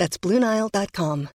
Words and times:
That's 0.00 0.18
BlueNile.com. 0.18 1.28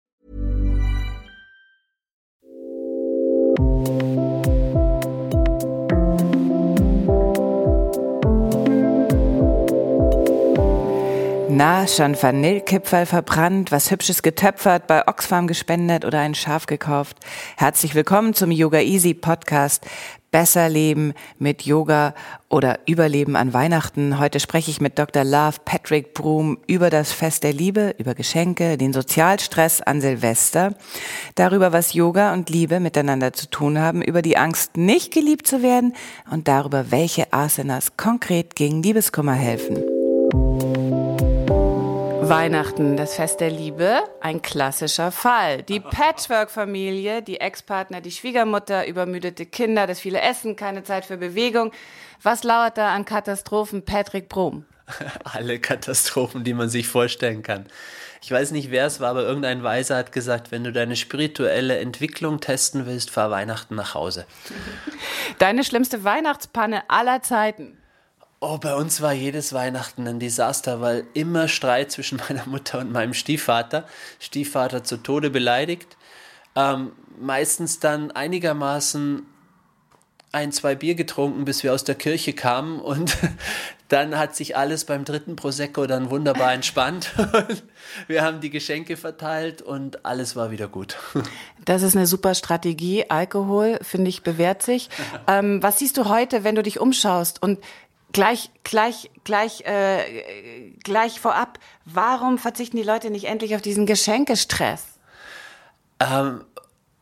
Na, 11.48 11.88
schon 11.88 12.22
Vanillekipferl 12.22 13.06
verbrannt, 13.06 13.72
was 13.72 13.92
Hübsches 13.92 14.24
getöpfert, 14.24 14.88
bei 14.88 15.08
Oxfam 15.08 15.46
gespendet 15.46 16.04
oder 16.04 16.20
ein 16.20 16.34
Schaf 16.34 16.66
gekauft. 16.66 17.20
Herzlich 17.58 17.94
willkommen 17.94 18.34
zum 18.34 18.50
Yoga 18.50 18.80
Easy 18.80 19.14
Podcast. 19.14 19.86
Besser 20.36 20.68
leben 20.68 21.14
mit 21.40 21.62
Yoga 21.62 22.14
oder 22.50 22.80
Überleben 22.86 23.38
an 23.38 23.54
Weihnachten. 23.54 24.20
Heute 24.20 24.42
spreche 24.42 24.70
ich 24.70 24.82
mit 24.82 25.00
Dr. 25.00 25.24
Love 25.24 25.60
Patrick 25.64 26.14
Broom 26.14 26.58
über 26.68 26.90
das 26.90 27.14
Fest 27.14 27.46
der 27.46 27.54
Liebe, 27.54 27.96
über 28.00 28.16
Geschenke, 28.16 28.78
den 28.78 28.92
Sozialstress 28.92 29.80
an 29.80 30.02
Silvester, 30.02 30.74
darüber, 31.36 31.72
was 31.72 31.94
Yoga 31.94 32.34
und 32.34 32.50
Liebe 32.50 32.82
miteinander 32.82 33.32
zu 33.32 33.50
tun 33.50 33.80
haben, 33.80 34.02
über 34.02 34.22
die 34.22 34.36
Angst, 34.36 34.76
nicht 34.76 35.14
geliebt 35.14 35.48
zu 35.48 35.64
werden 35.64 35.94
und 36.30 36.50
darüber, 36.50 36.92
welche 36.92 37.32
Asanas 37.32 37.96
konkret 37.96 38.58
gegen 38.58 38.84
Liebeskummer 38.84 39.36
helfen. 39.36 39.95
Weihnachten, 42.30 42.98
das 42.98 43.16
Fest 43.16 43.40
der 43.40 43.52
Liebe, 43.52 44.00
ein 44.20 44.42
klassischer 44.42 45.12
Fall. 45.12 45.62
Die 45.62 45.80
Patchwork-Familie, 45.82 47.22
die 47.22 47.40
Ex-Partner, 47.40 48.02
die 48.02 48.10
Schwiegermutter, 48.10 48.88
übermüdete 48.88 49.46
Kinder, 49.46 49.86
das 49.86 50.00
viele 50.00 50.22
Essen, 50.22 50.56
keine 50.56 50.84
Zeit 50.84 51.06
für 51.06 51.18
Bewegung. 51.18 51.72
Was 52.24 52.44
lauert 52.44 52.80
da 52.80 52.96
an 52.96 53.06
Katastrophen, 53.06 53.86
Patrick 53.86 54.28
Brom? 54.28 54.66
Alle 55.24 55.60
Katastrophen, 55.60 56.44
die 56.44 56.56
man 56.56 56.70
sich 56.70 56.88
vorstellen 56.88 57.44
kann. 57.44 57.68
Ich 58.24 58.32
weiß 58.32 58.52
nicht, 58.52 58.72
wer 58.72 58.88
es 58.88 59.00
war, 59.00 59.12
aber 59.12 59.22
irgendein 59.22 59.62
Weiser 59.62 59.98
hat 59.98 60.12
gesagt, 60.12 60.52
wenn 60.52 60.64
du 60.64 60.72
deine 60.72 60.96
spirituelle 60.96 61.78
Entwicklung 61.78 62.40
testen 62.40 62.88
willst, 62.88 63.12
fahr 63.12 63.30
Weihnachten 63.30 63.76
nach 63.76 63.94
Hause. 63.94 64.26
Deine 65.38 65.64
schlimmste 65.64 66.04
Weihnachtspanne 66.04 66.90
aller 66.90 67.22
Zeiten. 67.22 67.78
Oh, 68.48 68.60
bei 68.60 68.76
uns 68.76 69.02
war 69.02 69.12
jedes 69.12 69.54
Weihnachten 69.54 70.08
ein 70.08 70.20
Desaster, 70.20 70.80
weil 70.80 71.08
immer 71.16 71.48
Streit 71.48 71.92
zwischen 71.92 72.22
meiner 72.30 72.46
Mutter 72.46 72.78
und 72.78 72.92
meinem 72.92 73.16
Stiefvater. 73.16 73.86
Stiefvater 74.20 74.84
zu 74.84 74.98
Tode 74.98 75.32
beleidigt. 75.32 75.98
Ähm, 76.56 76.92
meistens 77.20 77.80
dann 77.80 78.12
einigermaßen 78.12 79.26
ein, 80.32 80.52
zwei 80.52 80.76
Bier 80.76 80.94
getrunken, 80.94 81.46
bis 81.46 81.64
wir 81.64 81.74
aus 81.74 81.86
der 81.86 81.96
Kirche 81.96 82.34
kamen 82.34 82.80
und 82.80 83.18
dann 83.88 84.18
hat 84.18 84.36
sich 84.36 84.58
alles 84.58 84.86
beim 84.86 85.06
dritten 85.06 85.36
Prosecco 85.36 85.88
dann 85.88 86.12
wunderbar 86.12 86.54
entspannt. 86.54 87.14
wir 88.08 88.22
haben 88.22 88.42
die 88.42 88.50
Geschenke 88.50 88.98
verteilt 88.98 89.62
und 89.62 90.06
alles 90.06 90.36
war 90.36 90.52
wieder 90.52 90.68
gut. 90.68 90.98
Das 91.64 91.84
ist 91.84 91.96
eine 91.96 92.06
super 92.06 92.36
Strategie. 92.36 93.10
Alkohol, 93.10 93.80
finde 93.82 94.10
ich, 94.10 94.24
bewährt 94.24 94.62
sich. 94.62 94.90
Ähm, 95.28 95.64
was 95.64 95.80
siehst 95.80 95.98
du 95.98 96.10
heute, 96.10 96.44
wenn 96.44 96.56
du 96.56 96.64
dich 96.64 96.80
umschaust 96.80 97.42
und 97.42 97.60
Gleich, 98.16 98.50
gleich, 98.64 99.12
gleich, 99.26 99.66
äh, 99.66 100.72
gleich 100.86 101.20
vorab, 101.20 101.60
warum 101.84 102.38
verzichten 102.38 102.78
die 102.78 102.84
Leute 102.84 103.10
nicht 103.10 103.26
endlich 103.26 103.56
auf 103.56 103.62
diesen 103.62 103.86
Geschenkestress? 103.86 104.86
Ähm, 106.00 106.46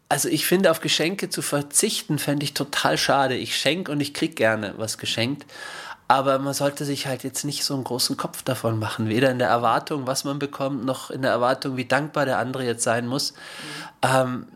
also 0.09 0.27
ich 0.27 0.47
finde, 0.47 0.71
auf 0.71 0.79
Geschenke 0.79 1.29
zu 1.29 1.43
verzichten, 1.43 2.17
fände 2.17 2.43
ich 2.43 2.55
total 2.55 2.97
schade. 2.97 3.35
Ich 3.35 3.55
schenke 3.55 3.91
und 3.91 3.99
ich 3.99 4.15
kriege 4.15 4.33
gerne 4.33 4.73
was 4.77 4.97
geschenkt. 4.97 5.45
Aber 6.07 6.39
man 6.39 6.55
sollte 6.55 6.83
sich 6.83 7.05
halt 7.05 7.23
jetzt 7.23 7.43
nicht 7.43 7.63
so 7.63 7.75
einen 7.75 7.83
großen 7.83 8.17
Kopf 8.17 8.41
davon 8.41 8.79
machen. 8.79 9.07
Weder 9.07 9.29
in 9.29 9.37
der 9.37 9.49
Erwartung, 9.49 10.07
was 10.07 10.23
man 10.23 10.39
bekommt, 10.39 10.83
noch 10.83 11.11
in 11.11 11.21
der 11.21 11.29
Erwartung, 11.29 11.77
wie 11.77 11.85
dankbar 11.85 12.25
der 12.25 12.39
andere 12.39 12.65
jetzt 12.65 12.81
sein 12.81 13.05
muss. 13.05 13.33
Mhm. 14.01 14.47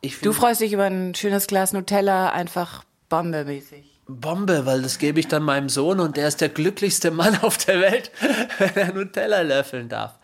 Ähm, 0.00 0.10
du 0.22 0.32
freust 0.32 0.62
dich 0.62 0.72
über 0.72 0.84
ein 0.84 1.14
schönes 1.14 1.46
Glas 1.46 1.74
Nutella, 1.74 2.30
einfach 2.30 2.84
bombemäßig. 3.10 3.91
Bombe, 4.06 4.66
weil 4.66 4.82
das 4.82 4.98
gebe 4.98 5.20
ich 5.20 5.28
dann 5.28 5.42
meinem 5.42 5.68
Sohn 5.68 6.00
und 6.00 6.16
der 6.16 6.28
ist 6.28 6.40
der 6.40 6.48
glücklichste 6.48 7.10
Mann 7.10 7.38
auf 7.42 7.56
der 7.58 7.80
Welt, 7.80 8.10
wenn 8.58 8.74
er 8.76 8.92
Nutella 8.92 9.42
löffeln 9.42 9.88
darf. 9.88 10.18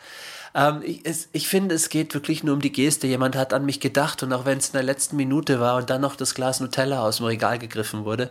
Ähm, 0.54 0.82
ich, 0.84 1.00
es, 1.04 1.28
ich 1.32 1.48
finde, 1.48 1.74
es 1.74 1.88
geht 1.88 2.14
wirklich 2.14 2.42
nur 2.42 2.54
um 2.54 2.60
die 2.60 2.72
Geste. 2.72 3.06
Jemand 3.06 3.36
hat 3.36 3.52
an 3.52 3.64
mich 3.64 3.80
gedacht 3.80 4.22
und 4.22 4.32
auch 4.32 4.44
wenn 4.44 4.58
es 4.58 4.68
in 4.68 4.72
der 4.72 4.82
letzten 4.82 5.16
Minute 5.16 5.60
war 5.60 5.76
und 5.76 5.90
dann 5.90 6.00
noch 6.00 6.16
das 6.16 6.34
Glas 6.34 6.60
Nutella 6.60 7.02
aus 7.02 7.18
dem 7.18 7.26
Regal 7.26 7.58
gegriffen 7.58 8.04
wurde. 8.04 8.30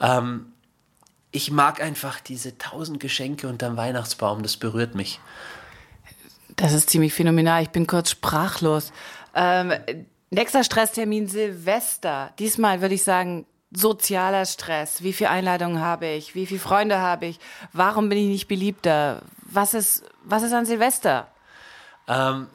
Ähm, 0.00 0.52
ich 1.32 1.50
mag 1.50 1.82
einfach 1.82 2.20
diese 2.20 2.56
tausend 2.56 3.00
Geschenke 3.00 3.48
unterm 3.48 3.76
Weihnachtsbaum, 3.76 4.42
das 4.42 4.56
berührt 4.56 4.94
mich. 4.94 5.20
Das 6.54 6.72
ist 6.72 6.88
ziemlich 6.88 7.12
phänomenal. 7.12 7.62
Ich 7.62 7.70
bin 7.70 7.86
kurz 7.86 8.10
sprachlos. 8.10 8.92
Ähm, 9.34 9.72
nächster 10.30 10.64
Stresstermin 10.64 11.26
Silvester. 11.26 12.30
Diesmal 12.38 12.80
würde 12.80 12.94
ich 12.94 13.02
sagen, 13.02 13.44
sozialer 13.72 14.44
Stress? 14.46 15.02
Wie 15.02 15.12
viele 15.12 15.30
Einladungen 15.30 15.80
habe 15.80 16.06
ich? 16.06 16.34
Wie 16.34 16.46
viele 16.46 16.60
Freunde 16.60 16.98
habe 16.98 17.26
ich? 17.26 17.38
Warum 17.72 18.08
bin 18.08 18.18
ich 18.18 18.26
nicht 18.26 18.48
beliebter? 18.48 19.22
Was 19.42 19.74
ist, 19.74 20.04
was 20.24 20.42
ist 20.42 20.52
an 20.52 20.66
Silvester? 20.66 21.28
Ähm, 22.08 22.48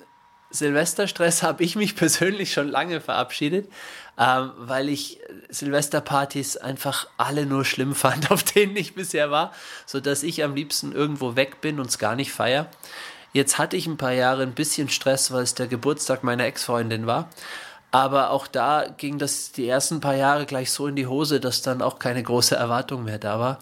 Silvesterstress 0.51 1.43
habe 1.43 1.63
ich 1.63 1.75
mich 1.75 1.95
persönlich 1.95 2.53
schon 2.53 2.67
lange 2.67 3.01
verabschiedet, 3.01 3.69
ähm, 4.17 4.51
weil 4.57 4.89
ich 4.89 5.19
Silvesterpartys 5.49 6.57
einfach 6.57 7.07
alle 7.17 7.45
nur 7.45 7.65
schlimm 7.65 7.95
fand, 7.95 8.31
auf 8.31 8.43
denen 8.43 8.75
ich 8.75 8.95
bisher 8.95 9.31
war, 9.31 9.53
sodass 9.85 10.23
ich 10.23 10.43
am 10.43 10.55
liebsten 10.55 10.91
irgendwo 10.91 11.35
weg 11.35 11.61
bin 11.61 11.79
und 11.79 11.87
es 11.89 11.97
gar 11.97 12.15
nicht 12.15 12.31
feier. 12.31 12.67
Jetzt 13.33 13.57
hatte 13.57 13.77
ich 13.77 13.87
ein 13.87 13.97
paar 13.97 14.11
Jahre 14.11 14.43
ein 14.43 14.53
bisschen 14.53 14.89
Stress, 14.89 15.31
weil 15.31 15.43
es 15.43 15.55
der 15.55 15.67
Geburtstag 15.67 16.23
meiner 16.23 16.43
Ex-Freundin 16.45 17.07
war. 17.07 17.29
Aber 17.91 18.31
auch 18.31 18.47
da 18.47 18.85
ging 18.97 19.19
das 19.19 19.51
die 19.51 19.67
ersten 19.67 19.99
paar 19.99 20.15
Jahre 20.15 20.45
gleich 20.45 20.71
so 20.71 20.87
in 20.87 20.95
die 20.95 21.07
Hose, 21.07 21.41
dass 21.41 21.61
dann 21.61 21.81
auch 21.81 21.99
keine 21.99 22.23
große 22.23 22.55
Erwartung 22.55 23.03
mehr 23.03 23.19
da 23.19 23.39
war. 23.39 23.59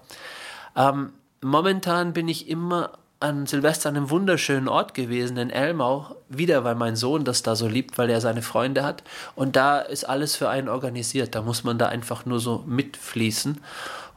Ähm, 0.76 1.14
momentan 1.42 2.14
bin 2.14 2.28
ich 2.28 2.48
immer 2.48 2.92
an 3.20 3.48
Silvester 3.48 3.90
an 3.90 3.98
einem 3.98 4.10
wunderschönen 4.10 4.70
Ort 4.70 4.94
gewesen, 4.94 5.38
in 5.38 5.50
Elmau, 5.50 6.16
wieder 6.30 6.64
weil 6.64 6.76
mein 6.76 6.96
Sohn 6.96 7.26
das 7.26 7.44
da 7.44 7.56
so 7.56 7.68
liebt, 7.68 7.98
weil 7.98 8.10
er 8.10 8.22
seine 8.22 8.42
Freunde 8.42 8.84
hat. 8.84 9.04
Und 9.36 9.56
da 9.56 9.80
ist 9.80 10.06
alles 10.06 10.36
für 10.36 10.48
einen 10.48 10.70
organisiert. 10.70 11.36
Da 11.36 11.42
muss 11.42 11.64
man 11.64 11.78
da 11.78 11.88
einfach 11.88 12.26
nur 12.26 12.40
so 12.40 12.64
mitfließen. 12.66 13.60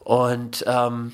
Und, 0.04 0.64
ähm, 0.68 1.12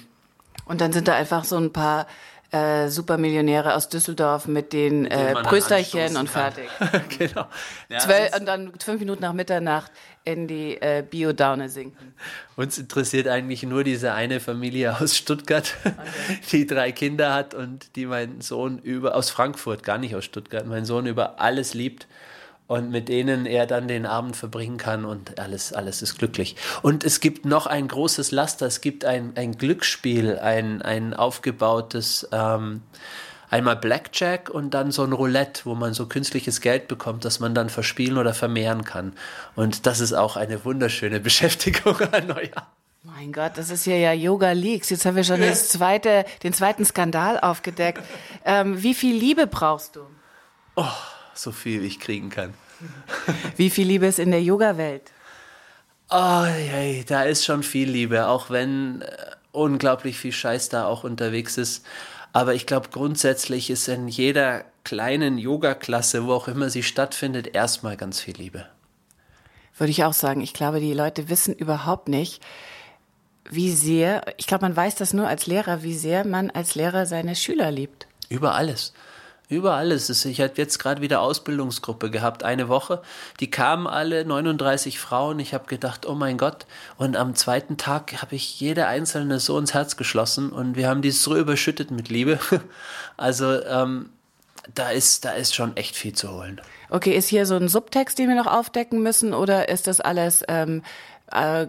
und 0.66 0.80
dann 0.80 0.92
sind 0.92 1.08
da 1.08 1.14
einfach 1.14 1.44
so 1.44 1.56
ein 1.56 1.72
paar 1.72 2.06
äh, 2.50 2.88
Supermillionäre 2.88 3.74
aus 3.74 3.88
Düsseldorf 3.88 4.46
mit 4.46 4.72
den 4.72 5.06
äh, 5.06 5.34
Brüsterchen 5.42 6.16
und 6.16 6.28
fertig. 6.28 6.68
genau. 7.18 7.46
Ja, 7.88 7.98
Zwölf, 7.98 8.38
und 8.38 8.46
dann 8.46 8.72
fünf 8.82 9.00
Minuten 9.00 9.22
nach 9.22 9.34
Mitternacht 9.34 9.92
in 10.24 10.46
die 10.46 10.80
äh, 10.80 11.04
Biodaune 11.08 11.68
sinken. 11.68 12.14
Uns 12.56 12.78
interessiert 12.78 13.28
eigentlich 13.28 13.62
nur 13.62 13.84
diese 13.84 14.12
eine 14.12 14.40
Familie 14.40 14.98
aus 14.98 15.16
Stuttgart, 15.16 15.74
okay. 15.84 15.94
die 16.52 16.66
drei 16.66 16.92
Kinder 16.92 17.34
hat 17.34 17.54
und 17.54 17.96
die 17.96 18.06
mein 18.06 18.40
Sohn 18.40 18.78
über 18.78 19.14
aus 19.14 19.30
Frankfurt, 19.30 19.82
gar 19.82 19.98
nicht 19.98 20.14
aus 20.14 20.24
Stuttgart, 20.24 20.66
mein 20.66 20.84
Sohn 20.84 21.06
über 21.06 21.40
alles 21.40 21.74
liebt 21.74 22.06
und 22.68 22.90
mit 22.90 23.08
denen 23.08 23.46
er 23.46 23.66
dann 23.66 23.88
den 23.88 24.06
Abend 24.06 24.36
verbringen 24.36 24.76
kann 24.76 25.04
und 25.04 25.40
alles, 25.40 25.72
alles 25.72 26.02
ist 26.02 26.18
glücklich. 26.18 26.54
Und 26.82 27.02
es 27.02 27.18
gibt 27.20 27.44
noch 27.46 27.66
ein 27.66 27.88
großes 27.88 28.30
Laster, 28.30 28.66
es 28.66 28.82
gibt 28.82 29.04
ein, 29.04 29.32
ein 29.36 29.56
Glücksspiel, 29.56 30.38
ein, 30.38 30.82
ein 30.82 31.14
aufgebautes, 31.14 32.28
ähm, 32.30 32.82
einmal 33.48 33.76
Blackjack 33.76 34.50
und 34.50 34.74
dann 34.74 34.92
so 34.92 35.02
ein 35.02 35.14
Roulette, 35.14 35.62
wo 35.64 35.74
man 35.74 35.94
so 35.94 36.06
künstliches 36.06 36.60
Geld 36.60 36.88
bekommt, 36.88 37.24
das 37.24 37.40
man 37.40 37.54
dann 37.54 37.70
verspielen 37.70 38.18
oder 38.18 38.34
vermehren 38.34 38.84
kann. 38.84 39.14
Und 39.56 39.86
das 39.86 40.00
ist 40.00 40.12
auch 40.12 40.36
eine 40.36 40.62
wunderschöne 40.66 41.20
Beschäftigung 41.20 41.98
an 42.12 42.26
Neujahr. 42.26 42.70
Mein 43.02 43.32
Gott, 43.32 43.52
das 43.56 43.70
ist 43.70 43.84
hier 43.84 43.98
ja 43.98 44.12
Yoga 44.12 44.52
Leaks. 44.52 44.90
Jetzt 44.90 45.06
haben 45.06 45.16
wir 45.16 45.24
schon 45.24 45.40
das 45.40 45.70
zweite, 45.70 46.26
den 46.42 46.52
zweiten 46.52 46.84
Skandal 46.84 47.40
aufgedeckt. 47.40 48.02
Ähm, 48.44 48.82
wie 48.82 48.92
viel 48.92 49.16
Liebe 49.16 49.46
brauchst 49.46 49.96
du? 49.96 50.00
Oh 50.76 50.84
so 51.38 51.52
viel 51.52 51.84
ich 51.84 52.00
kriegen 52.00 52.30
kann. 52.30 52.54
Wie 53.56 53.70
viel 53.70 53.86
Liebe 53.86 54.06
ist 54.06 54.18
in 54.18 54.30
der 54.30 54.42
Yoga-Welt? 54.42 55.12
Oh, 56.10 56.44
hey, 56.44 57.04
da 57.06 57.24
ist 57.24 57.44
schon 57.44 57.62
viel 57.62 57.90
Liebe, 57.90 58.28
auch 58.28 58.50
wenn 58.50 59.02
äh, 59.02 59.08
unglaublich 59.52 60.18
viel 60.18 60.32
Scheiß 60.32 60.68
da 60.68 60.86
auch 60.86 61.04
unterwegs 61.04 61.58
ist. 61.58 61.84
Aber 62.32 62.54
ich 62.54 62.66
glaube, 62.66 62.88
grundsätzlich 62.90 63.68
ist 63.68 63.88
in 63.88 64.08
jeder 64.08 64.64
kleinen 64.84 65.38
Yoga-Klasse, 65.38 66.24
wo 66.24 66.32
auch 66.32 66.48
immer 66.48 66.70
sie 66.70 66.82
stattfindet, 66.82 67.54
erstmal 67.54 67.96
ganz 67.96 68.20
viel 68.20 68.36
Liebe. 68.36 68.66
Würde 69.76 69.90
ich 69.90 70.04
auch 70.04 70.12
sagen. 70.12 70.40
Ich 70.40 70.54
glaube, 70.54 70.80
die 70.80 70.94
Leute 70.94 71.28
wissen 71.28 71.54
überhaupt 71.54 72.08
nicht, 72.08 72.42
wie 73.50 73.72
sehr, 73.72 74.22
ich 74.36 74.46
glaube, 74.46 74.62
man 74.62 74.76
weiß 74.76 74.96
das 74.96 75.12
nur 75.12 75.26
als 75.26 75.46
Lehrer, 75.46 75.82
wie 75.82 75.94
sehr 75.94 76.26
man 76.26 76.50
als 76.50 76.74
Lehrer 76.74 77.06
seine 77.06 77.36
Schüler 77.36 77.70
liebt. 77.70 78.06
Über 78.28 78.54
alles. 78.54 78.92
Überall 79.48 79.92
ist 79.92 80.10
es. 80.10 80.26
Ich 80.26 80.42
habe 80.42 80.52
jetzt 80.56 80.78
gerade 80.78 81.00
wieder 81.00 81.22
Ausbildungsgruppe 81.22 82.10
gehabt, 82.10 82.42
eine 82.42 82.68
Woche. 82.68 83.00
Die 83.40 83.50
kamen 83.50 83.86
alle, 83.86 84.26
39 84.26 84.98
Frauen. 84.98 85.38
Ich 85.38 85.54
habe 85.54 85.66
gedacht, 85.66 86.04
oh 86.04 86.14
mein 86.14 86.36
Gott. 86.36 86.66
Und 86.98 87.16
am 87.16 87.34
zweiten 87.34 87.78
Tag 87.78 88.20
habe 88.20 88.34
ich 88.34 88.60
jede 88.60 88.86
einzelne 88.86 89.40
so 89.40 89.58
ins 89.58 89.72
Herz 89.72 89.96
geschlossen 89.96 90.50
und 90.50 90.76
wir 90.76 90.88
haben 90.88 91.00
die 91.00 91.10
so 91.10 91.36
überschüttet 91.36 91.90
mit 91.90 92.08
Liebe. 92.08 92.38
Also 93.16 93.64
ähm, 93.64 94.10
da 94.74 94.90
ist, 94.90 95.24
da 95.24 95.32
ist 95.32 95.52
schon 95.52 95.76
echt 95.76 95.96
viel 95.96 96.12
zu 96.12 96.30
holen. 96.30 96.60
Okay, 96.88 97.16
ist 97.16 97.28
hier 97.28 97.46
so 97.46 97.56
ein 97.56 97.66
Subtext, 97.66 98.16
den 98.16 98.28
wir 98.28 98.36
noch 98.36 98.46
aufdecken 98.46 99.02
müssen, 99.02 99.34
oder 99.34 99.68
ist 99.68 99.88
das 99.88 100.00
alles 100.00 100.44
ähm, 100.46 100.84
äh, 101.32 101.66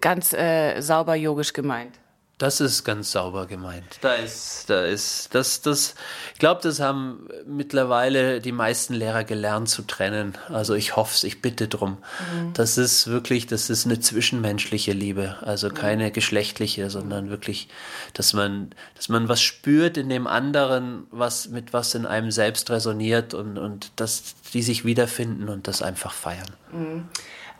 ganz 0.00 0.32
äh, 0.32 0.80
sauber 0.80 1.14
yogisch 1.14 1.52
gemeint? 1.52 1.94
Das 2.40 2.62
ist 2.62 2.84
ganz 2.84 3.12
sauber 3.12 3.46
gemeint. 3.46 3.98
Da 4.00 4.14
ist, 4.14 4.70
da 4.70 4.86
ist, 4.86 5.34
das, 5.34 5.60
das, 5.60 5.94
ich 6.32 6.38
glaube, 6.38 6.62
das 6.62 6.80
haben 6.80 7.28
mittlerweile 7.46 8.40
die 8.40 8.50
meisten 8.50 8.94
Lehrer 8.94 9.24
gelernt 9.24 9.68
zu 9.68 9.82
trennen. 9.82 10.38
Also 10.48 10.74
ich 10.74 10.96
hoffe 10.96 11.12
es, 11.14 11.22
ich 11.22 11.42
bitte 11.42 11.68
drum. 11.68 11.98
Mhm. 12.32 12.54
Das 12.54 12.78
ist 12.78 13.08
wirklich, 13.08 13.46
das 13.46 13.68
ist 13.68 13.84
eine 13.84 14.00
zwischenmenschliche 14.00 14.92
Liebe. 14.92 15.36
Also 15.42 15.68
mhm. 15.68 15.74
keine 15.74 16.10
geschlechtliche, 16.12 16.88
sondern 16.88 17.28
wirklich, 17.28 17.68
dass 18.14 18.32
man, 18.32 18.70
dass 18.94 19.10
man 19.10 19.28
was 19.28 19.42
spürt 19.42 19.98
in 19.98 20.08
dem 20.08 20.26
anderen, 20.26 21.08
was, 21.10 21.50
mit 21.50 21.74
was 21.74 21.94
in 21.94 22.06
einem 22.06 22.30
selbst 22.30 22.70
resoniert 22.70 23.34
und, 23.34 23.58
und 23.58 23.92
dass 23.96 24.34
die 24.54 24.62
sich 24.62 24.86
wiederfinden 24.86 25.50
und 25.50 25.68
das 25.68 25.82
einfach 25.82 26.14
feiern. 26.14 26.48
Mhm. 26.72 27.08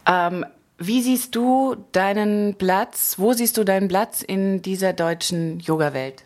Ähm, 0.07 0.47
wie 0.81 1.03
siehst 1.03 1.37
du 1.37 1.77
deinen 1.93 2.55
Platz, 2.55 3.17
wo 3.19 3.35
siehst 3.35 3.59
du 3.59 3.65
deinen 3.65 3.89
Platz 3.89 4.23
in 4.23 4.63
dieser 4.63 4.95
deutschen 4.95 5.61
Yoga-Welt? 5.61 6.25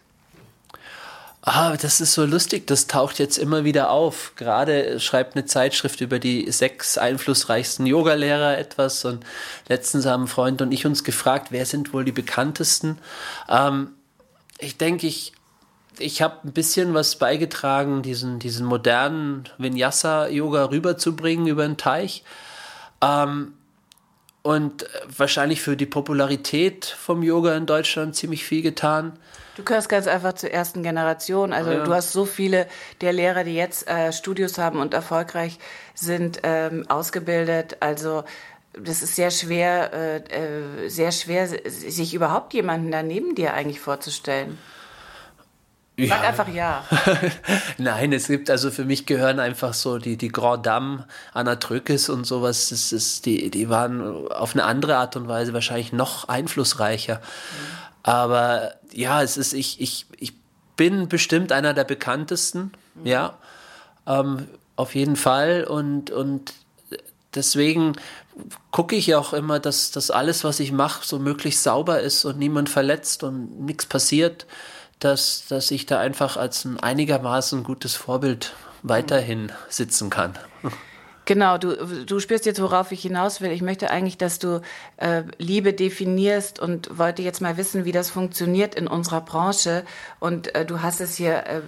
Ah, 1.42 1.76
das 1.76 2.00
ist 2.00 2.14
so 2.14 2.24
lustig, 2.24 2.68
das 2.68 2.86
taucht 2.86 3.18
jetzt 3.18 3.36
immer 3.36 3.64
wieder 3.64 3.90
auf. 3.90 4.32
Gerade 4.36 4.98
schreibt 5.00 5.34
eine 5.34 5.44
Zeitschrift 5.44 6.00
über 6.00 6.20
die 6.20 6.50
sechs 6.52 6.96
einflussreichsten 6.96 7.84
Yogalehrer 7.84 8.56
etwas 8.56 9.04
und 9.04 9.24
letztens 9.68 10.06
haben 10.06 10.28
Freund 10.28 10.62
und 10.62 10.72
ich 10.72 10.86
uns 10.86 11.02
gefragt, 11.02 11.48
wer 11.50 11.66
sind 11.66 11.92
wohl 11.92 12.04
die 12.04 12.12
bekanntesten? 12.12 12.98
Ähm, 13.48 13.90
ich 14.58 14.78
denke, 14.78 15.08
ich, 15.08 15.32
ich 15.98 16.22
habe 16.22 16.48
ein 16.48 16.52
bisschen 16.52 16.94
was 16.94 17.16
beigetragen, 17.16 18.02
diesen, 18.02 18.38
diesen 18.38 18.64
modernen 18.64 19.48
Vinyasa-Yoga 19.58 20.66
rüberzubringen 20.66 21.48
über 21.48 21.66
den 21.66 21.76
Teich. 21.76 22.22
Ähm, 23.02 23.52
und 24.44 24.86
wahrscheinlich 25.16 25.62
für 25.62 25.74
die 25.74 25.86
Popularität 25.86 26.84
vom 26.84 27.22
Yoga 27.22 27.56
in 27.56 27.64
Deutschland 27.64 28.14
ziemlich 28.14 28.44
viel 28.44 28.60
getan. 28.60 29.18
Du 29.56 29.64
gehörst 29.64 29.88
ganz 29.88 30.06
einfach 30.06 30.34
zur 30.34 30.50
ersten 30.50 30.82
Generation. 30.82 31.54
Also 31.54 31.70
ja. 31.72 31.82
du 31.82 31.94
hast 31.94 32.12
so 32.12 32.26
viele 32.26 32.66
der 33.00 33.14
Lehrer, 33.14 33.44
die 33.44 33.54
jetzt 33.54 33.88
äh, 33.88 34.12
Studios 34.12 34.58
haben 34.58 34.80
und 34.80 34.92
erfolgreich 34.92 35.58
sind, 35.94 36.40
ähm, 36.42 36.84
ausgebildet. 36.90 37.78
Also 37.80 38.24
das 38.74 39.02
ist 39.02 39.16
sehr 39.16 39.30
schwer, 39.30 39.92
äh, 39.94 40.16
äh 40.18 40.88
sehr 40.90 41.12
schwer, 41.12 41.48
sich 41.48 42.12
überhaupt 42.12 42.52
jemanden 42.52 42.90
daneben 42.90 43.34
dir 43.34 43.54
eigentlich 43.54 43.80
vorzustellen. 43.80 44.58
Ja. 45.96 46.08
Sag 46.08 46.24
einfach 46.24 46.48
ja. 46.48 46.84
Nein, 47.78 48.12
es 48.12 48.26
gibt, 48.26 48.50
also 48.50 48.72
für 48.72 48.84
mich 48.84 49.06
gehören 49.06 49.38
einfach 49.38 49.74
so 49.74 49.98
die, 49.98 50.16
die 50.16 50.28
Grand 50.28 50.66
Dame, 50.66 51.06
Anna 51.32 51.56
Trökes 51.56 52.08
und 52.08 52.24
sowas, 52.24 52.70
das 52.70 52.92
ist, 52.92 53.26
die, 53.26 53.48
die 53.50 53.68
waren 53.68 54.26
auf 54.28 54.54
eine 54.54 54.64
andere 54.64 54.96
Art 54.96 55.14
und 55.14 55.28
Weise 55.28 55.52
wahrscheinlich 55.52 55.92
noch 55.92 56.28
einflussreicher. 56.28 57.16
Mhm. 57.16 57.20
Aber 58.02 58.74
ja, 58.92 59.22
es 59.22 59.36
ist, 59.36 59.52
ich, 59.52 59.80
ich, 59.80 60.06
ich 60.18 60.32
bin 60.76 61.08
bestimmt 61.08 61.52
einer 61.52 61.74
der 61.74 61.84
bekanntesten, 61.84 62.72
mhm. 62.96 63.06
ja, 63.06 63.38
ähm, 64.06 64.48
auf 64.74 64.96
jeden 64.96 65.14
Fall 65.14 65.62
und, 65.62 66.10
und 66.10 66.54
deswegen 67.36 67.92
gucke 68.72 68.96
ich 68.96 69.14
auch 69.14 69.32
immer, 69.32 69.60
dass, 69.60 69.92
dass 69.92 70.10
alles, 70.10 70.42
was 70.42 70.58
ich 70.58 70.72
mache, 70.72 71.06
so 71.06 71.20
möglichst 71.20 71.62
sauber 71.62 72.00
ist 72.00 72.24
und 72.24 72.36
niemand 72.36 72.68
verletzt 72.68 73.22
und 73.22 73.64
nichts 73.64 73.86
passiert 73.86 74.44
dass, 75.00 75.46
dass 75.48 75.70
ich 75.70 75.86
da 75.86 75.98
einfach 75.98 76.36
als 76.36 76.64
ein 76.64 76.80
einigermaßen 76.80 77.64
gutes 77.64 77.94
Vorbild 77.96 78.54
weiterhin 78.82 79.50
sitzen 79.68 80.10
kann. 80.10 80.38
Genau, 81.26 81.56
du, 81.56 82.04
du 82.04 82.20
spürst 82.20 82.44
jetzt, 82.44 82.60
worauf 82.60 82.92
ich 82.92 83.00
hinaus 83.00 83.40
will. 83.40 83.50
Ich 83.50 83.62
möchte 83.62 83.90
eigentlich, 83.90 84.18
dass 84.18 84.38
du 84.38 84.60
äh, 84.98 85.22
Liebe 85.38 85.72
definierst 85.72 86.60
und 86.60 86.98
wollte 86.98 87.22
jetzt 87.22 87.40
mal 87.40 87.56
wissen, 87.56 87.86
wie 87.86 87.92
das 87.92 88.10
funktioniert 88.10 88.74
in 88.74 88.86
unserer 88.86 89.22
Branche. 89.22 89.84
Und 90.20 90.54
äh, 90.54 90.66
du 90.66 90.82
hast 90.82 91.00
es 91.00 91.16
hier 91.16 91.46
äh, 91.46 91.62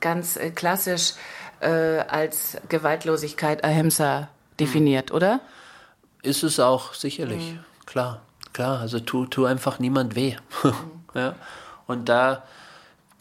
ganz 0.00 0.36
äh, 0.36 0.50
klassisch 0.50 1.12
äh, 1.60 1.68
als 1.68 2.56
Gewaltlosigkeit 2.70 3.64
Ahimsa 3.64 4.28
definiert, 4.58 5.10
mhm. 5.10 5.16
oder? 5.16 5.40
Ist 6.22 6.42
es 6.42 6.58
auch, 6.58 6.94
sicherlich. 6.94 7.52
Mhm. 7.52 7.58
Klar, 7.84 8.22
klar. 8.54 8.80
Also 8.80 8.98
tu, 8.98 9.26
tu 9.26 9.44
einfach 9.44 9.78
niemand 9.78 10.14
weh. 10.14 10.36
Mhm. 10.62 10.72
ja. 11.14 11.34
Und 11.86 12.08
da 12.08 12.44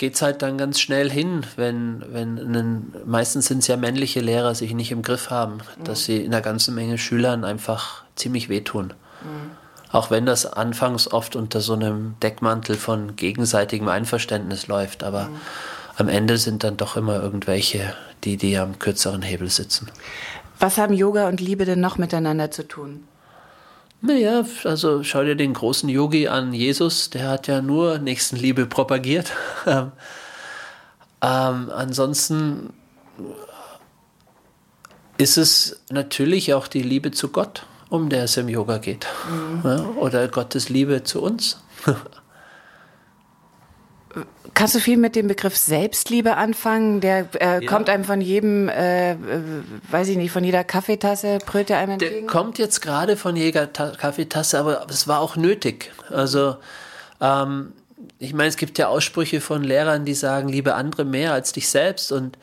geht 0.01 0.15
es 0.15 0.23
halt 0.23 0.41
dann 0.41 0.57
ganz 0.57 0.79
schnell 0.79 1.11
hin, 1.11 1.45
wenn, 1.57 2.03
wenn 2.11 2.39
einen, 2.39 2.95
meistens 3.05 3.45
sind 3.45 3.59
es 3.59 3.67
ja 3.67 3.77
männliche 3.77 4.19
Lehrer, 4.19 4.55
sich 4.55 4.73
nicht 4.73 4.91
im 4.91 5.03
Griff 5.03 5.29
haben, 5.29 5.57
mhm. 5.57 5.83
dass 5.83 6.05
sie 6.05 6.17
in 6.17 6.33
einer 6.33 6.41
ganzen 6.41 6.73
Menge 6.73 6.97
Schülern 6.97 7.43
einfach 7.45 8.03
ziemlich 8.15 8.49
wehtun. 8.49 8.95
Mhm. 9.21 9.51
Auch 9.91 10.09
wenn 10.09 10.25
das 10.25 10.47
anfangs 10.47 11.11
oft 11.11 11.35
unter 11.35 11.61
so 11.61 11.73
einem 11.73 12.15
Deckmantel 12.23 12.77
von 12.77 13.15
gegenseitigem 13.15 13.89
Einverständnis 13.89 14.65
läuft, 14.65 15.03
aber 15.03 15.25
mhm. 15.25 15.35
am 15.97 16.09
Ende 16.09 16.39
sind 16.39 16.63
dann 16.63 16.77
doch 16.77 16.97
immer 16.97 17.21
irgendwelche, 17.21 17.93
die, 18.23 18.37
die 18.37 18.57
am 18.57 18.79
kürzeren 18.79 19.21
Hebel 19.21 19.51
sitzen. 19.51 19.91
Was 20.57 20.79
haben 20.79 20.95
Yoga 20.95 21.27
und 21.27 21.39
Liebe 21.39 21.65
denn 21.65 21.79
noch 21.79 21.99
miteinander 21.99 22.49
zu 22.49 22.67
tun? 22.67 23.03
Naja, 24.01 24.43
also 24.63 25.03
schau 25.03 25.23
dir 25.23 25.35
den 25.35 25.53
großen 25.53 25.87
Yogi 25.87 26.27
an, 26.27 26.53
Jesus, 26.53 27.11
der 27.11 27.29
hat 27.29 27.47
ja 27.47 27.61
nur 27.61 27.99
Nächstenliebe 27.99 28.65
propagiert. 28.65 29.31
ähm, 29.67 29.91
ansonsten 31.21 32.73
ist 35.17 35.37
es 35.37 35.79
natürlich 35.89 36.53
auch 36.55 36.67
die 36.67 36.81
Liebe 36.81 37.11
zu 37.11 37.29
Gott, 37.29 37.67
um 37.89 38.09
der 38.09 38.23
es 38.23 38.37
im 38.37 38.49
Yoga 38.49 38.79
geht. 38.79 39.05
Mhm. 39.29 39.61
Ja, 39.63 39.85
oder 39.97 40.27
Gottes 40.27 40.69
Liebe 40.69 41.03
zu 41.03 41.21
uns. 41.21 41.61
Kannst 44.53 44.75
du 44.75 44.79
viel 44.79 44.97
mit 44.97 45.15
dem 45.15 45.27
Begriff 45.27 45.55
Selbstliebe 45.55 46.35
anfangen? 46.35 46.99
Der 46.99 47.27
äh, 47.39 47.63
ja. 47.63 47.69
kommt 47.69 47.89
einem 47.89 48.03
von 48.03 48.19
jedem, 48.19 48.67
äh, 48.67 49.13
äh, 49.13 49.17
weiß 49.89 50.09
ich 50.09 50.17
nicht, 50.17 50.31
von 50.31 50.43
jeder 50.43 50.63
Kaffeetasse, 50.63 51.39
brüllt 51.45 51.69
er 51.69 51.77
einem 51.77 51.93
entgegen? 51.93 52.15
Der 52.15 52.27
kommt 52.27 52.59
jetzt 52.59 52.81
gerade 52.81 53.15
von 53.15 53.35
jeder 53.35 53.71
Ta 53.71 53.91
Kaffeetasse, 53.91 54.59
aber 54.59 54.85
es 54.89 55.07
war 55.07 55.19
auch 55.19 55.35
nötig. 55.37 55.91
Also, 56.09 56.57
ähm, 57.21 57.73
ich 58.19 58.33
meine, 58.33 58.49
es 58.49 58.57
gibt 58.57 58.77
ja 58.77 58.87
Aussprüche 58.87 59.39
von 59.39 59.63
Lehrern, 59.63 60.03
die 60.03 60.15
sagen, 60.15 60.49
liebe 60.49 60.75
andere 60.75 61.05
mehr 61.05 61.33
als 61.33 61.53
dich 61.53 61.69
selbst 61.69 62.11
und 62.11 62.37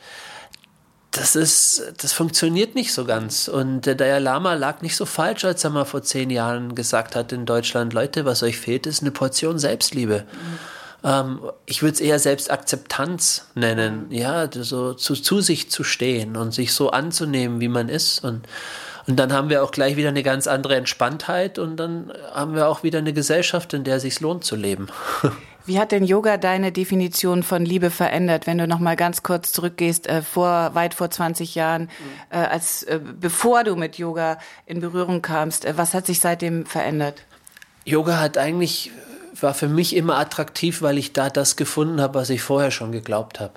das 1.11 1.35
ist, 1.35 1.93
das 1.97 2.13
funktioniert 2.13 2.75
nicht 2.75 2.93
so 2.93 3.03
ganz. 3.05 3.47
Und 3.47 3.81
der 3.81 3.95
Dalai 3.95 4.19
Lama 4.19 4.53
lag 4.53 4.81
nicht 4.81 4.95
so 4.95 5.05
falsch, 5.05 5.43
als 5.43 5.63
er 5.63 5.71
mal 5.71 5.85
vor 5.85 6.03
zehn 6.03 6.29
Jahren 6.29 6.75
gesagt 6.75 7.15
hat 7.15 7.31
in 7.31 7.45
Deutschland, 7.45 7.93
Leute, 7.93 8.25
was 8.25 8.43
euch 8.43 8.57
fehlt, 8.57 8.85
ist 8.85 9.01
eine 9.01 9.11
Portion 9.11 9.57
Selbstliebe. 9.57 10.25
Mhm 10.31 10.59
ähm, 11.03 11.39
ich 11.65 11.81
würde 11.81 11.93
es 11.93 12.01
eher 12.01 12.19
Selbstakzeptanz 12.19 13.45
nennen, 13.55 14.07
ja, 14.09 14.49
so 14.51 14.93
zu, 14.93 15.15
zu 15.15 15.41
sich 15.41 15.69
zu 15.69 15.83
stehen 15.83 16.35
und 16.37 16.53
sich 16.53 16.73
so 16.73 16.91
anzunehmen, 16.91 17.59
wie 17.61 17.69
man 17.69 17.89
ist 17.89 18.23
und 18.23 18.47
und 19.07 19.15
dann 19.15 19.33
haben 19.33 19.49
wir 19.49 19.63
auch 19.63 19.71
gleich 19.71 19.95
wieder 19.95 20.09
eine 20.09 20.21
ganz 20.21 20.45
andere 20.45 20.75
Entspanntheit 20.75 21.57
und 21.57 21.77
dann 21.77 22.13
haben 22.31 22.53
wir 22.53 22.67
auch 22.67 22.83
wieder 22.83 22.99
eine 22.99 23.11
Gesellschaft, 23.11 23.73
in 23.73 23.83
der 23.83 23.95
es 23.95 24.03
sich 24.03 24.19
lohnt 24.19 24.43
zu 24.43 24.55
leben. 24.55 24.87
Wie 25.65 25.79
hat 25.79 25.91
denn 25.91 26.03
Yoga 26.03 26.37
deine 26.37 26.71
Definition 26.71 27.43
von 27.43 27.65
Liebe 27.65 27.89
verändert, 27.89 28.47
wenn 28.47 28.57
du 28.57 28.67
noch 28.67 28.79
mal 28.79 28.95
ganz 28.95 29.23
kurz 29.23 29.51
zurückgehst, 29.51 30.07
äh, 30.07 30.21
vor 30.21 30.73
weit 30.73 30.93
vor 30.93 31.09
20 31.09 31.53
Jahren, 31.55 31.89
äh, 32.29 32.37
als 32.37 32.83
äh, 32.83 32.99
bevor 32.99 33.63
du 33.63 33.75
mit 33.75 33.97
Yoga 33.97 34.37
in 34.65 34.79
Berührung 34.79 35.21
kamst, 35.21 35.65
äh, 35.65 35.77
was 35.77 35.93
hat 35.93 36.05
sich 36.05 36.19
seitdem 36.19 36.65
verändert? 36.65 37.23
Yoga 37.85 38.19
hat 38.19 38.37
eigentlich 38.37 38.91
war 39.39 39.53
für 39.53 39.67
mich 39.67 39.95
immer 39.95 40.17
attraktiv, 40.17 40.81
weil 40.81 40.97
ich 40.97 41.13
da 41.13 41.29
das 41.29 41.55
gefunden 41.55 42.01
habe, 42.01 42.19
was 42.19 42.29
ich 42.29 42.41
vorher 42.41 42.71
schon 42.71 42.91
geglaubt 42.91 43.39
habe. 43.39 43.53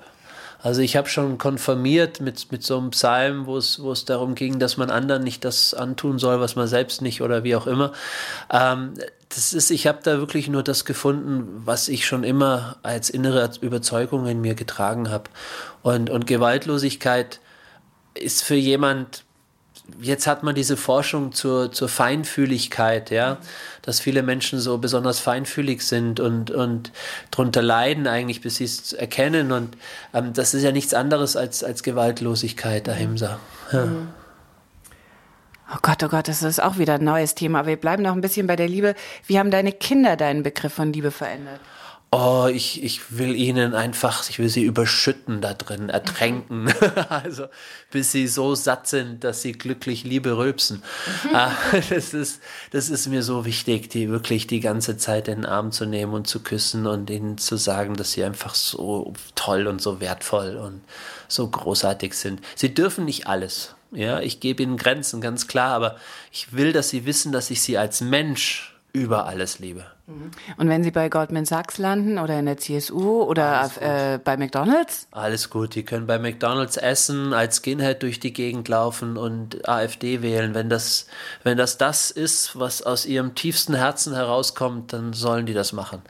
Also 0.63 0.81
ich 0.81 0.95
habe 0.95 1.09
schon 1.09 1.37
konfirmiert 1.37 2.21
mit, 2.21 2.53
mit 2.53 2.63
so 2.63 2.77
einem 2.77 2.91
Psalm, 2.91 3.47
wo 3.47 3.57
es, 3.57 3.81
wo 3.83 3.91
es 3.91 4.05
darum 4.05 4.33
ging, 4.33 4.59
dass 4.59 4.77
man 4.77 4.89
anderen 4.89 5.21
nicht 5.21 5.43
das 5.43 5.73
antun 5.73 6.19
soll, 6.19 6.39
was 6.39 6.55
man 6.55 6.67
selbst 6.67 7.01
nicht 7.01 7.21
oder 7.21 7.43
wie 7.43 7.57
auch 7.57 7.67
immer. 7.67 7.91
Ähm, 8.49 8.93
das 9.27 9.51
ist, 9.51 9.71
ich 9.71 9.87
habe 9.87 9.99
da 10.03 10.19
wirklich 10.19 10.47
nur 10.47 10.63
das 10.63 10.85
gefunden, 10.85 11.61
was 11.65 11.89
ich 11.89 12.05
schon 12.05 12.23
immer 12.23 12.77
als 12.81 13.09
innere 13.09 13.49
Überzeugung 13.59 14.25
in 14.25 14.39
mir 14.39 14.55
getragen 14.55 15.09
habe. 15.09 15.29
Und, 15.81 16.09
und 16.09 16.27
Gewaltlosigkeit 16.27 17.41
ist 18.13 18.41
für 18.41 18.55
jemand, 18.55 19.25
jetzt 19.99 20.27
hat 20.27 20.43
man 20.43 20.55
diese 20.55 20.77
Forschung 20.77 21.33
zur, 21.33 21.71
zur 21.71 21.89
Feinfühligkeit, 21.89 23.11
ja, 23.11 23.37
dass 23.81 23.99
viele 23.99 24.23
Menschen 24.23 24.59
so 24.59 24.77
besonders 24.77 25.19
feinfühlig 25.19 25.81
sind 25.81 26.19
und, 26.19 26.51
und 26.51 26.91
drunter 27.31 27.61
leiden 27.61 28.07
eigentlich, 28.07 28.41
bis 28.41 28.57
sie 28.57 28.63
es 28.63 28.93
erkennen. 28.93 29.51
Und 29.51 29.77
ähm, 30.13 30.33
das 30.33 30.53
ist 30.53 30.63
ja 30.63 30.71
nichts 30.71 30.93
anderes 30.93 31.35
als, 31.35 31.63
als 31.63 31.83
Gewaltlosigkeit, 31.83 32.87
Ahimsa. 32.87 33.39
Ja. 33.71 33.85
Mhm. 33.85 34.09
Oh 35.73 35.79
Gott, 35.81 36.03
oh 36.03 36.07
Gott, 36.07 36.27
das 36.27 36.43
ist 36.43 36.61
auch 36.61 36.77
wieder 36.77 36.95
ein 36.95 37.03
neues 37.03 37.35
Thema. 37.35 37.65
Wir 37.65 37.77
bleiben 37.77 38.03
noch 38.03 38.13
ein 38.13 38.21
bisschen 38.21 38.45
bei 38.45 38.55
der 38.55 38.67
Liebe. 38.67 38.95
Wie 39.25 39.39
haben 39.39 39.49
deine 39.49 39.71
Kinder 39.71 40.15
deinen 40.15 40.43
Begriff 40.43 40.73
von 40.73 40.93
Liebe 40.93 41.09
verändert? 41.09 41.59
Oh, 42.13 42.47
ich, 42.47 42.83
ich 42.83 43.17
will 43.17 43.35
ihnen 43.35 43.73
einfach, 43.73 44.29
ich 44.29 44.39
will 44.39 44.49
sie 44.49 44.63
überschütten 44.63 45.41
da 45.41 45.53
drin, 45.53 45.89
ertränken. 45.89 46.71
also, 47.09 47.47
bis 47.91 48.11
sie 48.11 48.27
so 48.27 48.55
satt 48.55 48.87
sind, 48.87 49.23
dass 49.23 49.41
sie 49.41 49.53
glücklich 49.53 50.03
Liebe 50.03 50.37
rülpsen. 50.37 50.83
Ah, 51.33 51.51
das, 51.89 52.13
ist, 52.13 52.41
das 52.71 52.89
ist 52.89 53.07
mir 53.07 53.23
so 53.23 53.43
wichtig, 53.43 53.89
die 53.89 54.09
wirklich 54.09 54.45
die 54.45 54.59
ganze 54.59 54.97
Zeit 54.97 55.27
in 55.27 55.41
den 55.41 55.45
Arm 55.45 55.71
zu 55.71 55.85
nehmen 55.85 56.13
und 56.13 56.27
zu 56.27 56.41
küssen 56.41 56.85
und 56.85 57.09
ihnen 57.09 57.37
zu 57.39 57.55
sagen, 57.55 57.95
dass 57.95 58.11
sie 58.11 58.23
einfach 58.23 58.53
so 58.53 59.13
toll 59.33 59.65
und 59.65 59.81
so 59.81 59.99
wertvoll 59.99 60.57
und 60.57 60.81
so 61.27 61.47
großartig 61.47 62.13
sind. 62.13 62.41
Sie 62.55 62.73
dürfen 62.73 63.05
nicht 63.05 63.25
alles. 63.25 63.75
Ja, 63.91 64.19
ich 64.19 64.39
gebe 64.39 64.61
ihnen 64.61 64.77
Grenzen, 64.77 65.21
ganz 65.21 65.47
klar, 65.47 65.73
aber 65.73 65.97
ich 66.31 66.53
will, 66.53 66.71
dass 66.71 66.89
sie 66.89 67.05
wissen, 67.05 67.31
dass 67.31 67.49
ich 67.49 67.61
sie 67.61 67.77
als 67.77 68.01
Mensch 68.01 68.72
über 68.93 69.25
alles 69.25 69.57
liebe. 69.57 69.85
Mhm. 70.05 70.31
Und 70.57 70.69
wenn 70.69 70.83
Sie 70.83 70.91
bei 70.91 71.09
Goldman 71.09 71.45
Sachs 71.45 71.79
landen 71.79 72.19
oder 72.19 72.37
in 72.37 72.45
der 72.45 72.57
CSU 72.57 73.23
oder 73.23 73.71
äh, 73.79 74.19
bei 74.19 74.37
McDonald's? 74.37 75.07
Alles 75.11 75.49
gut, 75.49 75.73
die 75.73 75.83
können 75.83 76.05
bei 76.05 76.19
McDonald's 76.19 76.77
essen, 76.77 77.33
als 77.33 77.57
Skinhead 77.57 78.03
durch 78.03 78.19
die 78.19 78.33
Gegend 78.33 78.67
laufen 78.67 79.17
und 79.17 79.67
AfD 79.67 80.21
wählen. 80.21 80.53
Wenn 80.53 80.69
das, 80.69 81.07
wenn 81.41 81.57
das 81.57 81.77
das 81.77 82.11
ist, 82.11 82.59
was 82.59 82.83
aus 82.83 83.07
ihrem 83.07 83.33
tiefsten 83.33 83.73
Herzen 83.73 84.13
herauskommt, 84.13 84.93
dann 84.93 85.13
sollen 85.13 85.47
die 85.47 85.53
das 85.53 85.73
machen. 85.73 86.03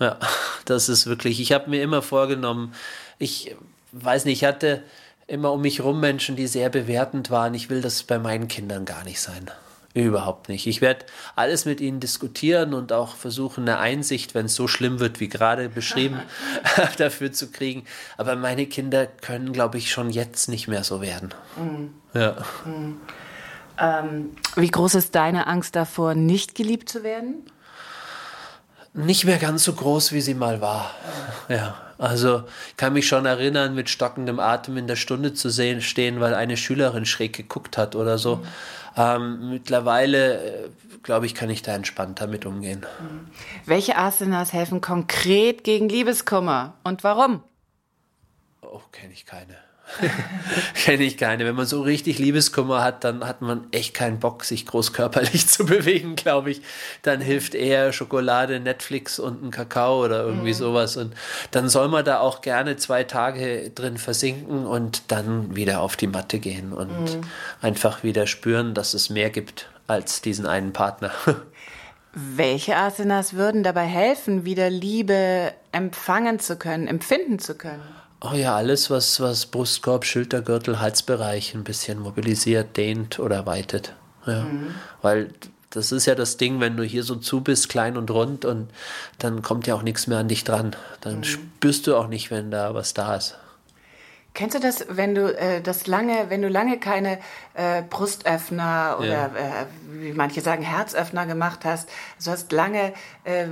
Ja, 0.00 0.16
das 0.64 0.88
ist 0.88 1.06
wirklich, 1.06 1.40
ich 1.40 1.52
habe 1.52 1.68
mir 1.68 1.82
immer 1.82 2.00
vorgenommen, 2.00 2.72
ich 3.18 3.54
weiß 3.92 4.24
nicht, 4.24 4.42
ich 4.42 4.48
hatte 4.48 4.82
immer 5.26 5.52
um 5.52 5.60
mich 5.60 5.82
rum 5.82 6.00
Menschen, 6.00 6.36
die 6.36 6.46
sehr 6.46 6.70
bewertend 6.70 7.30
waren. 7.30 7.52
Ich 7.52 7.68
will 7.68 7.82
das 7.82 8.02
bei 8.02 8.18
meinen 8.18 8.48
Kindern 8.48 8.86
gar 8.86 9.04
nicht 9.04 9.20
sein. 9.20 9.50
Überhaupt 9.94 10.48
nicht. 10.48 10.66
Ich 10.66 10.80
werde 10.80 11.06
alles 11.34 11.64
mit 11.64 11.80
ihnen 11.80 11.98
diskutieren 11.98 12.74
und 12.74 12.92
auch 12.92 13.16
versuchen, 13.16 13.62
eine 13.62 13.78
Einsicht, 13.78 14.34
wenn 14.34 14.46
es 14.46 14.54
so 14.54 14.68
schlimm 14.68 15.00
wird, 15.00 15.18
wie 15.18 15.28
gerade 15.28 15.68
beschrieben, 15.68 16.20
dafür 16.98 17.32
zu 17.32 17.50
kriegen. 17.50 17.84
Aber 18.16 18.36
meine 18.36 18.66
Kinder 18.66 19.06
können, 19.06 19.52
glaube 19.52 19.78
ich, 19.78 19.90
schon 19.90 20.10
jetzt 20.10 20.48
nicht 20.48 20.68
mehr 20.68 20.84
so 20.84 21.00
werden. 21.00 21.30
Mhm. 21.56 21.94
Ja. 22.12 22.36
Mhm. 22.64 23.00
Ähm, 23.80 24.30
wie 24.56 24.70
groß 24.70 24.96
ist 24.96 25.14
deine 25.14 25.46
Angst 25.46 25.74
davor, 25.74 26.14
nicht 26.14 26.54
geliebt 26.54 26.88
zu 26.88 27.02
werden? 27.02 27.46
Nicht 28.92 29.24
mehr 29.24 29.38
ganz 29.38 29.64
so 29.64 29.72
groß, 29.72 30.12
wie 30.12 30.20
sie 30.20 30.34
mal 30.34 30.60
war. 30.60 30.90
Ja. 31.48 31.76
Also 31.98 32.44
ich 32.68 32.76
kann 32.76 32.92
mich 32.92 33.08
schon 33.08 33.26
erinnern, 33.26 33.74
mit 33.74 33.90
stockendem 33.90 34.38
Atem 34.38 34.76
in 34.76 34.86
der 34.86 34.94
Stunde 34.94 35.34
zu 35.34 35.50
sehen, 35.50 35.80
stehen, 35.80 36.20
weil 36.20 36.32
eine 36.34 36.56
Schülerin 36.56 37.06
schräg 37.06 37.36
geguckt 37.36 37.76
hat 37.76 37.96
oder 37.96 38.18
so. 38.18 38.36
Mhm. 38.36 38.46
Ähm, 38.98 39.50
mittlerweile, 39.50 40.64
äh, 40.64 40.68
glaube 41.04 41.26
ich, 41.26 41.34
kann 41.36 41.50
ich 41.50 41.62
da 41.62 41.72
entspannter 41.72 42.26
mit 42.26 42.44
umgehen. 42.46 42.84
Mhm. 43.00 43.28
Welche 43.64 43.96
Asanas 43.96 44.52
helfen 44.52 44.80
konkret 44.80 45.62
gegen 45.62 45.88
Liebeskummer 45.88 46.74
und 46.82 47.04
warum? 47.04 47.44
Oh, 48.60 48.80
kenne 48.90 49.12
ich 49.12 49.24
keine. 49.24 49.56
Kenne 50.74 51.04
ich 51.04 51.16
keine. 51.16 51.44
Wenn 51.44 51.54
man 51.54 51.66
so 51.66 51.82
richtig 51.82 52.18
Liebeskummer 52.18 52.82
hat, 52.82 53.04
dann 53.04 53.24
hat 53.24 53.42
man 53.42 53.66
echt 53.72 53.94
keinen 53.94 54.18
Bock, 54.18 54.44
sich 54.44 54.66
groß 54.66 54.92
körperlich 54.92 55.48
zu 55.48 55.66
bewegen, 55.66 56.16
glaube 56.16 56.50
ich. 56.50 56.62
Dann 57.02 57.20
hilft 57.20 57.54
eher 57.54 57.92
Schokolade, 57.92 58.60
Netflix 58.60 59.18
und 59.18 59.42
ein 59.42 59.50
Kakao 59.50 60.04
oder 60.04 60.24
irgendwie 60.24 60.50
mhm. 60.50 60.54
sowas. 60.54 60.96
Und 60.96 61.14
dann 61.50 61.68
soll 61.68 61.88
man 61.88 62.04
da 62.04 62.20
auch 62.20 62.40
gerne 62.40 62.76
zwei 62.76 63.04
Tage 63.04 63.70
drin 63.70 63.98
versinken 63.98 64.66
und 64.66 65.10
dann 65.10 65.56
wieder 65.56 65.80
auf 65.80 65.96
die 65.96 66.06
Matte 66.06 66.38
gehen 66.38 66.72
und 66.72 67.16
mhm. 67.16 67.20
einfach 67.60 68.02
wieder 68.02 68.26
spüren, 68.26 68.74
dass 68.74 68.94
es 68.94 69.10
mehr 69.10 69.30
gibt 69.30 69.68
als 69.86 70.20
diesen 70.20 70.46
einen 70.46 70.72
Partner. 70.72 71.10
Welche 72.12 72.76
Asanas 72.76 73.34
würden 73.34 73.62
dabei 73.62 73.84
helfen, 73.84 74.44
wieder 74.44 74.70
Liebe 74.70 75.52
empfangen 75.72 76.40
zu 76.40 76.56
können, 76.56 76.86
empfinden 76.86 77.38
zu 77.38 77.54
können? 77.54 77.82
Oh 78.20 78.34
ja, 78.34 78.56
alles, 78.56 78.90
was, 78.90 79.20
was 79.20 79.46
Brustkorb, 79.46 80.04
Schultergürtel, 80.04 80.80
Halsbereich 80.80 81.54
ein 81.54 81.64
bisschen 81.64 82.00
mobilisiert, 82.00 82.76
dehnt 82.76 83.20
oder 83.20 83.46
weitet. 83.46 83.94
Ja. 84.26 84.42
Mhm. 84.42 84.74
Weil 85.02 85.30
das 85.70 85.92
ist 85.92 86.06
ja 86.06 86.14
das 86.14 86.36
Ding, 86.36 86.60
wenn 86.60 86.76
du 86.76 86.82
hier 86.82 87.04
so 87.04 87.14
zu 87.14 87.42
bist, 87.42 87.68
klein 87.68 87.96
und 87.96 88.10
rund, 88.10 88.44
und 88.44 88.70
dann 89.18 89.42
kommt 89.42 89.66
ja 89.66 89.74
auch 89.74 89.82
nichts 89.82 90.06
mehr 90.06 90.18
an 90.18 90.28
dich 90.28 90.42
dran. 90.42 90.74
Dann 91.00 91.18
mhm. 91.18 91.24
spürst 91.24 91.86
du 91.86 91.94
auch 91.94 92.08
nicht, 92.08 92.30
wenn 92.30 92.50
da 92.50 92.74
was 92.74 92.94
da 92.94 93.14
ist. 93.14 93.36
Kennst 94.38 94.54
du 94.54 94.60
das, 94.60 94.86
wenn 94.88 95.16
du 95.16 95.36
äh, 95.36 95.60
das 95.60 95.88
lange, 95.88 96.26
wenn 96.30 96.42
du 96.42 96.48
lange 96.48 96.78
keine 96.78 97.18
äh, 97.54 97.82
Brustöffner 97.82 98.94
oder 99.00 99.08
ja. 99.08 99.26
äh, 99.26 99.66
wie 99.90 100.12
manche 100.12 100.42
sagen 100.42 100.62
Herzöffner 100.62 101.26
gemacht 101.26 101.64
hast, 101.64 101.88
also 102.18 102.30
hast 102.30 102.52
lange 102.52 102.92
äh, 103.24 103.46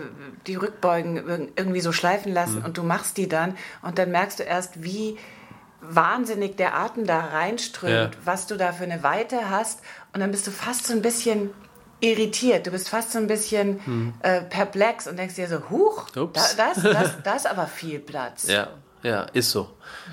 die 0.46 0.54
Rückbeugen 0.54 1.50
irgendwie 1.56 1.80
so 1.80 1.90
schleifen 1.90 2.32
lassen 2.32 2.60
mhm. 2.60 2.66
und 2.66 2.78
du 2.78 2.84
machst 2.84 3.16
die 3.16 3.28
dann 3.28 3.56
und 3.82 3.98
dann 3.98 4.12
merkst 4.12 4.38
du 4.38 4.44
erst, 4.44 4.84
wie 4.84 5.18
wahnsinnig 5.80 6.54
der 6.54 6.76
Atem 6.76 7.04
da 7.04 7.18
reinströmt, 7.18 8.14
ja. 8.14 8.20
was 8.24 8.46
du 8.46 8.54
da 8.54 8.72
für 8.72 8.84
eine 8.84 9.02
Weite 9.02 9.50
hast 9.50 9.80
und 10.14 10.20
dann 10.20 10.30
bist 10.30 10.46
du 10.46 10.52
fast 10.52 10.86
so 10.86 10.92
ein 10.92 11.02
bisschen 11.02 11.50
irritiert, 11.98 12.64
du 12.64 12.70
bist 12.70 12.90
fast 12.90 13.10
so 13.10 13.18
ein 13.18 13.26
bisschen 13.26 13.80
mhm. 13.86 14.14
äh, 14.22 14.40
perplex 14.42 15.08
und 15.08 15.18
denkst 15.18 15.34
dir 15.34 15.48
so, 15.48 15.68
huch, 15.68 16.10
da, 16.10 16.26
das, 16.32 16.54
das, 16.54 17.12
das 17.24 17.36
ist 17.38 17.50
aber 17.50 17.66
viel 17.66 17.98
Platz. 17.98 18.46
Ja, 18.46 18.68
ja, 19.02 19.22
ist 19.32 19.50
so. 19.50 19.68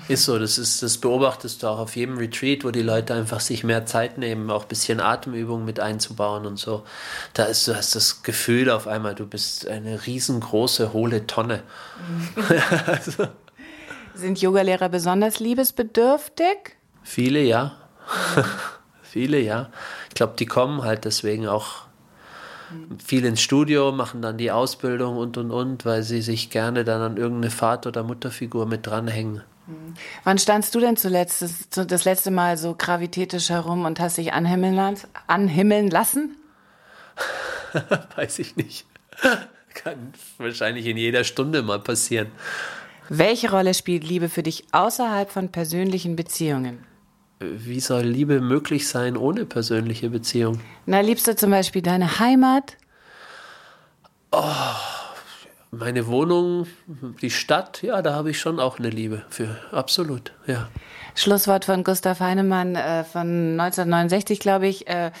Ist 0.08 0.24
so. 0.24 0.38
Das, 0.38 0.58
ist, 0.58 0.82
das 0.82 0.98
beobachtest 0.98 1.62
du 1.62 1.68
auch 1.68 1.78
auf 1.78 1.96
jedem 1.96 2.18
Retreat, 2.18 2.64
wo 2.64 2.70
die 2.70 2.82
Leute 2.82 3.14
einfach 3.14 3.40
sich 3.40 3.64
mehr 3.64 3.86
Zeit 3.86 4.18
nehmen, 4.18 4.50
auch 4.50 4.62
ein 4.62 4.68
bisschen 4.68 5.00
Atemübung 5.00 5.64
mit 5.64 5.80
einzubauen 5.80 6.46
und 6.46 6.58
so. 6.58 6.84
Da 7.32 7.44
ist, 7.44 7.66
du 7.66 7.74
hast 7.74 7.94
das 7.94 8.22
Gefühl 8.22 8.70
auf 8.70 8.86
einmal, 8.86 9.14
du 9.14 9.26
bist 9.26 9.66
eine 9.66 10.06
riesengroße, 10.06 10.92
hohle 10.92 11.26
Tonne. 11.26 11.62
also. 12.86 13.28
Sind 14.14 14.40
Yogalehrer 14.40 14.88
besonders 14.88 15.40
liebesbedürftig? 15.40 16.76
Viele, 17.02 17.40
ja. 17.40 17.76
Viele, 19.02 19.40
ja. 19.40 19.70
Ich 20.08 20.14
glaube, 20.14 20.34
die 20.38 20.46
kommen 20.46 20.82
halt 20.82 21.04
deswegen 21.04 21.48
auch 21.48 21.83
viel 23.04 23.24
ins 23.24 23.40
Studio, 23.40 23.92
machen 23.92 24.22
dann 24.22 24.38
die 24.38 24.50
Ausbildung 24.50 25.16
und 25.16 25.36
und 25.36 25.50
und, 25.50 25.84
weil 25.84 26.02
sie 26.02 26.22
sich 26.22 26.50
gerne 26.50 26.84
dann 26.84 27.00
an 27.02 27.16
irgendeine 27.16 27.50
Vater- 27.50 27.88
oder 27.88 28.02
Mutterfigur 28.02 28.66
mit 28.66 28.86
dranhängen. 28.86 29.42
Mhm. 29.66 29.94
Wann 30.24 30.38
standst 30.38 30.74
du 30.74 30.80
denn 30.80 30.96
zuletzt 30.96 31.42
das, 31.42 31.86
das 31.86 32.04
letzte 32.04 32.30
Mal 32.30 32.56
so 32.56 32.74
gravitätisch 32.74 33.50
herum 33.50 33.84
und 33.84 34.00
hast 34.00 34.18
dich 34.18 34.32
anhimmeln, 34.32 34.98
anhimmeln 35.26 35.88
lassen? 35.88 36.36
Weiß 38.16 38.38
ich 38.38 38.56
nicht. 38.56 38.86
Kann 39.74 40.12
wahrscheinlich 40.38 40.86
in 40.86 40.96
jeder 40.96 41.24
Stunde 41.24 41.62
mal 41.62 41.80
passieren. 41.80 42.28
Welche 43.08 43.50
Rolle 43.50 43.74
spielt 43.74 44.04
Liebe 44.04 44.28
für 44.28 44.42
dich 44.42 44.64
außerhalb 44.72 45.30
von 45.30 45.50
persönlichen 45.50 46.16
Beziehungen? 46.16 46.78
Wie 47.56 47.80
soll 47.80 48.02
Liebe 48.02 48.40
möglich 48.40 48.88
sein 48.88 49.16
ohne 49.16 49.46
persönliche 49.46 50.10
Beziehung? 50.10 50.60
Na, 50.86 51.00
liebst 51.00 51.26
du 51.26 51.36
zum 51.36 51.50
Beispiel 51.50 51.82
deine 51.82 52.18
Heimat? 52.18 52.76
Oh, 54.30 54.42
meine 55.70 56.06
Wohnung, 56.06 56.66
die 57.20 57.30
Stadt, 57.30 57.82
ja, 57.82 58.02
da 58.02 58.14
habe 58.14 58.30
ich 58.30 58.40
schon 58.40 58.60
auch 58.60 58.78
eine 58.78 58.90
Liebe 58.90 59.24
für, 59.28 59.58
absolut, 59.72 60.32
ja. 60.46 60.68
Schlusswort 61.14 61.64
von 61.64 61.84
Gustav 61.84 62.20
Heinemann 62.20 62.74
äh, 62.74 63.04
von 63.04 63.58
1969, 63.60 64.40
glaube 64.40 64.66
ich. 64.66 64.88
Äh, 64.88 65.12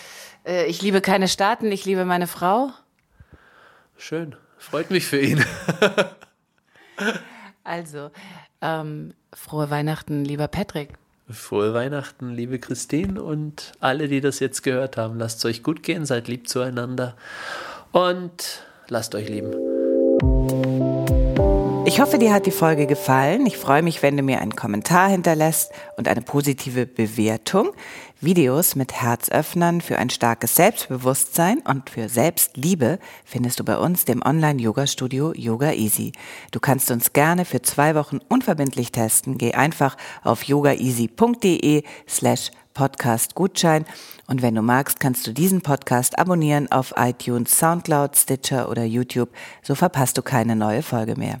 äh, 0.44 0.66
ich 0.66 0.82
liebe 0.82 1.00
keine 1.00 1.28
Staaten, 1.28 1.70
ich 1.70 1.84
liebe 1.84 2.04
meine 2.04 2.26
Frau. 2.26 2.70
Schön, 3.96 4.34
freut 4.58 4.90
mich 4.90 5.06
für 5.06 5.20
ihn. 5.20 5.44
also, 7.64 8.10
ähm, 8.60 9.14
frohe 9.32 9.70
Weihnachten, 9.70 10.24
lieber 10.24 10.48
Patrick. 10.48 10.90
Frohe 11.30 11.72
Weihnachten, 11.72 12.34
liebe 12.34 12.58
Christine 12.58 13.22
und 13.22 13.72
alle, 13.80 14.08
die 14.08 14.20
das 14.20 14.40
jetzt 14.40 14.62
gehört 14.62 14.96
haben. 14.96 15.18
Lasst 15.18 15.38
es 15.38 15.44
euch 15.46 15.62
gut 15.62 15.82
gehen, 15.82 16.04
seid 16.04 16.28
lieb 16.28 16.48
zueinander 16.48 17.16
und 17.92 18.62
lasst 18.88 19.14
euch 19.14 19.28
lieben. 19.28 19.73
Ich 21.94 22.00
hoffe, 22.00 22.18
dir 22.18 22.32
hat 22.32 22.44
die 22.44 22.50
Folge 22.50 22.88
gefallen. 22.88 23.46
Ich 23.46 23.56
freue 23.56 23.80
mich, 23.80 24.02
wenn 24.02 24.16
du 24.16 24.24
mir 24.24 24.40
einen 24.40 24.56
Kommentar 24.56 25.08
hinterlässt 25.10 25.70
und 25.96 26.08
eine 26.08 26.22
positive 26.22 26.86
Bewertung. 26.86 27.70
Videos 28.20 28.74
mit 28.74 29.00
Herzöffnern 29.00 29.80
für 29.80 29.96
ein 29.96 30.10
starkes 30.10 30.56
Selbstbewusstsein 30.56 31.60
und 31.60 31.90
für 31.90 32.08
Selbstliebe 32.08 32.98
findest 33.24 33.60
du 33.60 33.64
bei 33.64 33.78
uns, 33.78 34.04
dem 34.04 34.22
Online-Yoga-Studio 34.22 35.34
Yoga 35.36 35.70
Easy. 35.70 36.10
Du 36.50 36.58
kannst 36.58 36.90
uns 36.90 37.12
gerne 37.12 37.44
für 37.44 37.62
zwei 37.62 37.94
Wochen 37.94 38.18
unverbindlich 38.28 38.90
testen. 38.90 39.38
Geh 39.38 39.54
einfach 39.54 39.96
auf 40.24 40.42
yogaeasy.de 40.42 41.84
slash 42.08 42.50
Podcast-Gutschein. 42.74 43.84
Und 44.26 44.42
wenn 44.42 44.56
du 44.56 44.62
magst, 44.62 44.98
kannst 44.98 45.28
du 45.28 45.32
diesen 45.32 45.60
Podcast 45.60 46.18
abonnieren 46.18 46.72
auf 46.72 46.92
iTunes, 46.96 47.56
Soundcloud, 47.56 48.16
Stitcher 48.16 48.68
oder 48.68 48.82
YouTube. 48.82 49.30
So 49.62 49.76
verpasst 49.76 50.18
du 50.18 50.22
keine 50.22 50.56
neue 50.56 50.82
Folge 50.82 51.14
mehr. 51.14 51.40